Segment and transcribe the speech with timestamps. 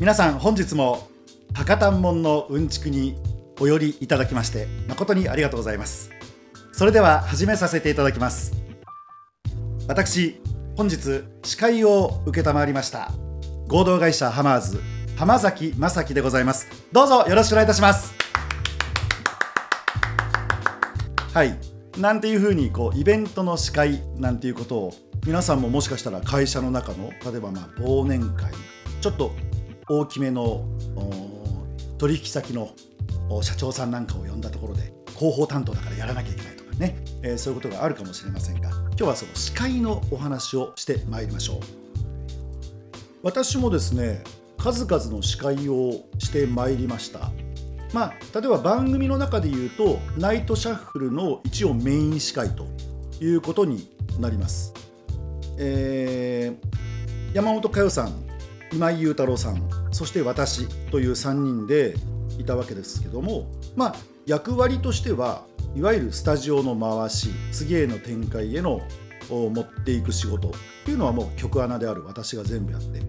[0.00, 1.08] 皆さん本日も
[1.54, 3.16] 博多門のうんちくに
[3.60, 6.10] お寄りいただきまして誠にありがとうございます。
[6.72, 8.52] それでは始めさせていただきます。
[9.86, 10.40] 私
[10.76, 13.12] 本日司会を承りました
[13.68, 14.80] 合同会社ハマーズ
[15.16, 16.66] 浜崎正樹でございます。
[16.90, 18.14] どうぞよろしくお願いいたします。
[21.32, 21.58] はい。
[21.98, 24.94] なんていうふうにこうイベントの司会なんていうことを
[25.26, 28.50] 皆さんももしかしたら会社の中の例えばまあ忘年会
[29.00, 29.32] ちょっと
[29.88, 30.64] 大きめの
[31.98, 32.70] 取引先の
[33.42, 41.56] 社長さんなんかを呼んだところで広報担当だからやらなきゃいけないとかね、えー、そういうことがあるかもしれませんが今日はその司会のお話をしてまいりましょう。
[43.22, 44.22] 私もですね
[44.58, 47.30] 数々の司会をしてまいりました。
[47.92, 52.66] まあ例えば番組の中で言うとナイトシャッフルの一応メイン司会と
[53.20, 54.72] いうことになります。
[55.58, 58.31] えー、山本佳代さん
[58.72, 61.94] 今井雄太郎さんそして私という3人で
[62.38, 68.80] いたわけですけどもまあ役割としてはいわゆるスタジオの回し次への展開への
[69.30, 70.52] を持っていく仕事っ
[70.84, 73.00] ていうのはもう曲穴である私が全部やって。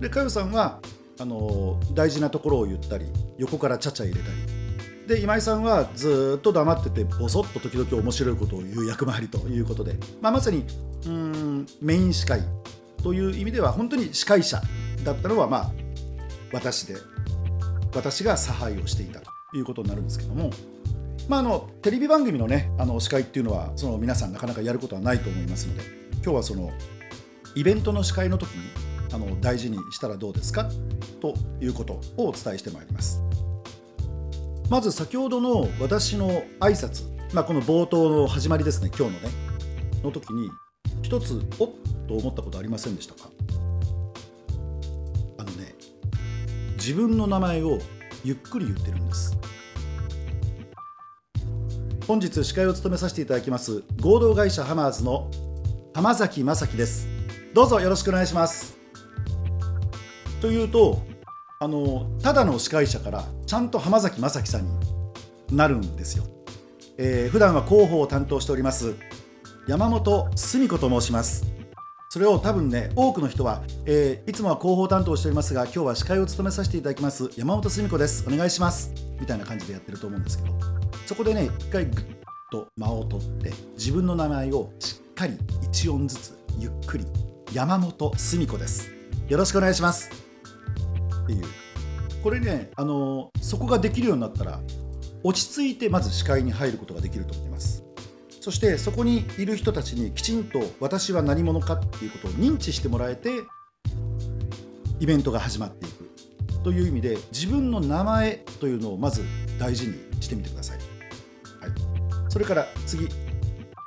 [0.00, 0.80] で佳代さんは
[1.20, 3.06] あの大事なところを言ったり
[3.38, 4.62] 横からちゃちゃ入れたり。
[5.06, 10.64] で今井さんはずっと黙っててボソッと時々面白いことを言う役回りということで、まあ、まさに
[11.06, 12.40] うんメイン司会
[13.02, 14.62] という意味では本当に司会者
[15.04, 15.72] だったのはまあ
[16.52, 16.96] 私で
[17.94, 20.50] 私が差配をしていたということになるんですけども、
[21.28, 25.82] まあ、あのテレビ番組のねあの司会っていうのはその皆さんなかなかやることはないと思いますので
[26.22, 26.72] 今日はその
[27.54, 28.70] イベントの司会の時に
[29.12, 30.70] あの大事にしたらどうですか？
[31.20, 33.22] ということをお伝えしてまいります。
[34.70, 36.30] まず先ほどの私の
[36.60, 39.28] 挨拶、まあ、この冒頭の始まりですね今日のね
[40.02, 40.50] の時に
[41.02, 41.70] 一つおっ
[42.08, 43.28] と思ったことありませんでしたか？
[46.84, 47.78] 自分の名前を
[48.24, 49.38] ゆっくり言ってるんです。
[52.08, 55.30] 本日司会を務めさせていただきます合同会社ハマーズの
[55.94, 57.06] 浜崎正樹です。
[57.54, 58.76] どうぞよろしくお願いします。
[60.40, 61.00] というと
[61.60, 66.24] あのただの司会者からちゃんと浜崎正樹さんになるんですよ、
[66.98, 68.96] えー、普段は広報を担当しております
[69.68, 71.51] 山本澄子と申します。
[72.12, 78.22] それを多分ね多くの人は、えー、いつもは広報担当しておりますが今日は司会を務めさせていただきます山本澄子です。
[78.28, 78.92] お願いします。
[79.18, 80.54] みたいな感じでやってると思うんですけど
[81.06, 82.04] そこでね一回グッ
[82.50, 85.38] と間を取って自分の名前をしっかり
[85.72, 87.06] 1音ずつゆっくり
[87.50, 88.90] 山本澄子です。
[89.28, 90.10] よろしくお願いします。
[91.24, 91.44] っていう。
[92.22, 94.60] これねあのそこができるようになったら
[95.24, 97.81] 落ち着いてまず視界に入ることができると思います。
[98.42, 103.30] そしてそこにいる人たちにきちんと私は何者かっていうことを認知してもらえて
[104.98, 106.10] イベントが始まっていく。
[106.64, 109.22] という意味で自分の名前というのをまず
[109.60, 110.78] 大事にしてみてください。
[110.78, 111.70] はい、
[112.28, 113.08] それから次。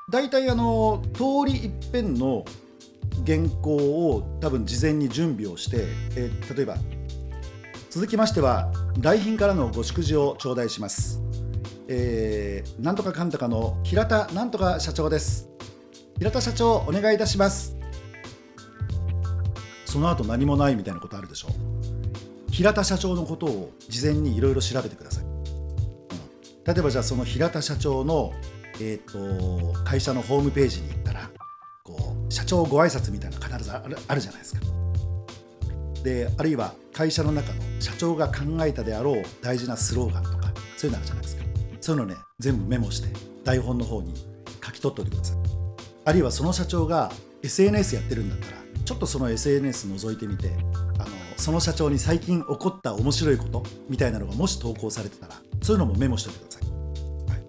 [0.09, 2.45] 大体あの通り一遍の
[3.25, 5.79] 原稿を多分事前に準備をして、
[6.15, 6.77] えー、例えば
[7.89, 11.24] 続きましては来賓からのご祝辞を頂戴します。
[11.87, 15.49] えー、なんとかかんとかの平田なんとか社長です。
[16.17, 17.75] 平田社長お願いいたします。
[19.95, 21.47] その後何もないみたいなことあるでしょ
[22.51, 25.31] 平田社長のことを事前にいろいろ調べてください、うん、
[26.65, 28.33] 例えばじゃあその平田社長の、
[28.81, 31.29] えーと、会社のホームページに行ったら
[31.81, 34.61] こう社長ご挨拶みたいな必ずあるあるじゃないですか。
[36.03, 38.33] であるいは会社の中の社長が考
[38.65, 41.45] えたであろう大事なスローガンとかそういうのあるじゃないですか。
[41.85, 43.09] そういうのね全部メモして
[43.43, 44.11] 台本の方に
[44.65, 45.37] 書き取っておいてください。
[46.03, 47.11] あるいはその社長が
[47.43, 50.49] SNS やってるんだったらちょっとその SNS 覗いてみて
[50.97, 57.43] あのその社長に最近起こった面白いことみたいなのがもし投稿されてたらそういうのもメモしておいてください、はい、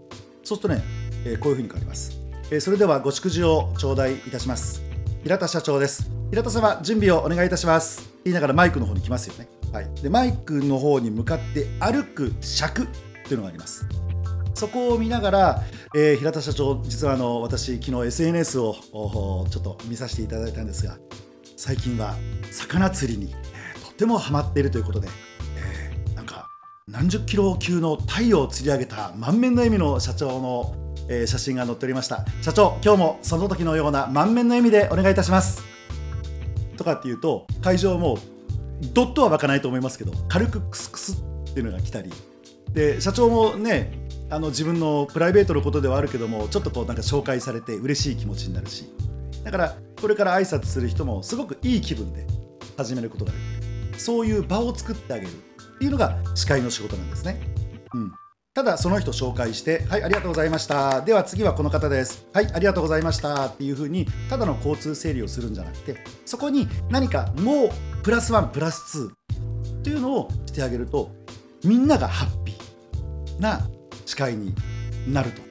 [0.45, 0.83] そうするとね、
[1.25, 2.21] えー、こういうふうに変わります、
[2.51, 4.83] えー、それではご祝辞を頂戴いたします。
[5.23, 6.11] 平田社長です。
[6.31, 8.11] 平田様準備をお願いいたします。
[8.25, 12.87] 言いながらマイクの方に来ますよね、はい、でマイクの方に向かって歩く尺っ
[13.25, 13.87] ていうのがあります。
[14.57, 15.63] そこを見ながら、
[15.95, 18.75] えー、平田社長実はあの私昨日 SNS を
[19.51, 20.97] ちょっと見させていただいたんですが
[21.59, 22.15] 最近は
[22.51, 25.09] 魚釣りに、えー、とてもハマっているということで、
[25.59, 26.49] えー、なんか
[26.89, 30.75] 何十キロ級の鯛を釣り上げた満面の笑みの社長の、
[31.11, 32.25] えー、写真が載っておりました。
[32.41, 35.63] 社長今日もその時のような満面の笑みでお願いいたします。
[36.79, 38.19] とかっていうと会場も
[38.95, 41.13] ドットは湧かないと思いますけど軽くクスクス
[41.51, 42.11] っていうのが来たり。
[42.73, 48.91] で社長もねあの自分のプライベートのことではあるけどもちょっとこうなんか紹介されて嬉しい気持ちになるし。
[49.45, 52.27] だからこれから挨拶する人もすごくいい気分で
[52.77, 53.99] 始めることができる。
[54.01, 57.41] そういう場を作ってあげるっていうのが司会の仕事なんですね。
[57.95, 58.13] うん。
[58.55, 67.69] ただその人紹介して「はいありがとうございました」では次はこの方です「はいありがとうございました」っていうふうにただの交通整理をするんじゃなくてそこに何かもう
[68.03, 69.11] プラスワンプラス
[69.69, 71.11] 2というのをしてあげると
[71.65, 73.69] みんながハッピーな
[74.07, 74.55] 司会に
[75.07, 75.43] なると、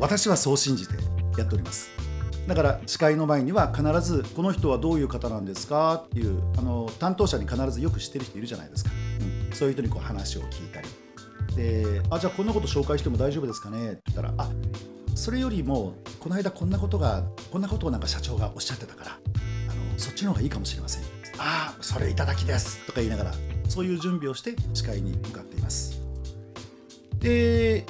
[0.00, 0.94] 私はそう信じて
[1.38, 1.90] やっております。
[2.48, 6.02] だから司会の前には必ずこの人はどういう方なんですか？
[6.06, 8.90] っていうあの担当者に必ずよく知ってる人いるじゃないですか、
[9.48, 10.88] うん、そういう人にこう話を聞いたり。
[11.56, 13.92] であじゃあこんなこと紹介しても大丈夫ですかね？
[13.92, 14.50] って言ったらあ
[15.14, 21.02] それよりもこの間こんなことがこんなことをなんか社長がおっしゃってたからあのそっちの方がいいかもしれません。
[21.38, 22.84] ああそれいただきです。
[22.86, 23.34] とか言いながら
[23.68, 25.93] そういう準備をして司会に向かっています。
[27.24, 27.86] で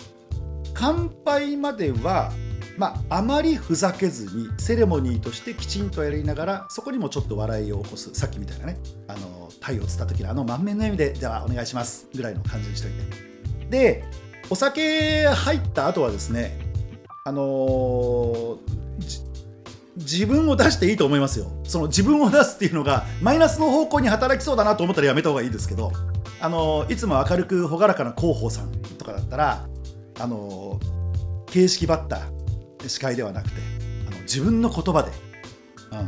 [0.73, 2.33] 乾杯までは
[2.77, 13.71] まあ、まりふざけずにセレモニーとしてきちんとやりながらそこにもちょっと笑いを起こすさっきみたいなねあのタイを釣った時のあの満面の笑みでじゃあお願いしますぐらいの感じにしといて。
[13.71, 14.05] で
[14.51, 16.59] お酒入った後はですね
[17.25, 18.59] あのー、
[19.97, 21.47] 自分を出していいと思いますよ。
[21.65, 25.93] その自分を出すっていうのがマイナスの方向に働きそうだなと思ったらやめた方がいいですけど
[26.41, 29.69] あのー、いつも明るく朗らかな広報さんとかだったら
[30.19, 30.81] あの、
[31.47, 32.23] 形式ばった
[32.87, 33.61] 司会ではなくて
[34.09, 35.11] あの自分の言葉で、
[35.93, 35.99] うん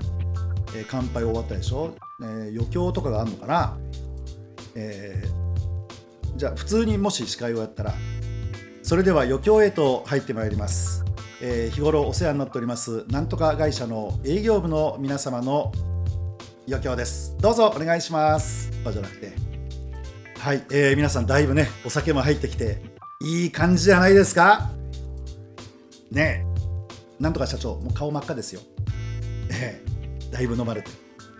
[0.76, 3.78] えー、乾杯終わったでしょ、えー、余興とかがあるのかな、
[4.74, 5.46] えー
[6.36, 7.94] じゃあ普通にもし司会をやったら
[8.82, 11.02] それでは余興へと入ってまいります、
[11.40, 15.72] えー、日頃お世話になっておりますなんとか会社の営業部の皆様の
[16.68, 17.36] 余興です。
[17.38, 18.72] どうぞお願いします。
[18.82, 19.45] とじゃなくて
[20.46, 22.80] はい、えー、皆さんだいぶねお酒も入ってきて
[23.20, 24.70] いい感じじゃないですか？
[26.12, 26.46] ね
[27.18, 28.60] えなんとか社長もう顔真っ赤ですよ
[29.50, 30.90] ええだいぶ飲まれて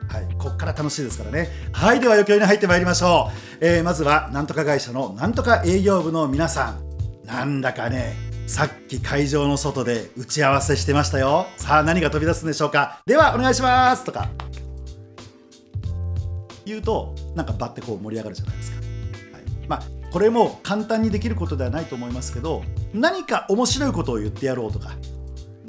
[0.09, 1.49] はい、ここから楽しいですからね。
[1.73, 3.31] はい、では余興に入ってまいりましょ
[3.61, 3.65] う。
[3.65, 7.27] えー、まずは、なんとか会社のなんとか営業部の皆さん。
[7.27, 8.17] なんだかね、
[8.49, 11.47] さっき会場の外で打ち合わせしてましたよ。
[11.59, 13.03] さあ、何が飛び出すんでしょうか？
[13.07, 14.31] では、お願いしますとか。
[16.65, 18.76] 言うと、なんかバッてこう盛り上がるじゃないですか。
[20.17, 22.63] これも簡単にできることではないと思いますけど、
[22.95, 24.93] 何か面白いことを言ってやろうとか、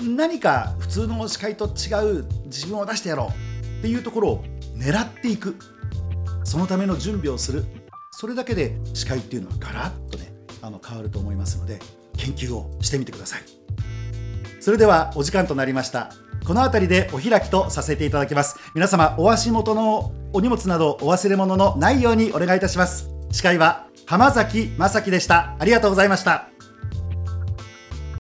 [0.02, 4.46] 何か普通の司会と違う自分を出してやろうっていうところを
[4.78, 5.58] 狙っていく。
[6.46, 7.66] そのための準備をする。
[8.12, 11.80] それだけで視界っていうのはガラッとねあの変わると思いますので
[12.16, 13.42] 研究をしてみてください。
[14.62, 16.14] それではお時間となりました。
[16.46, 18.56] この辺りでお開きとさせていただきます。
[18.74, 23.10] 皆様お足元のお荷物などお忘れ物のないようにお願いいたします。
[23.30, 25.58] 司会は浜崎正樹でした。
[25.60, 26.48] ありがとうございました。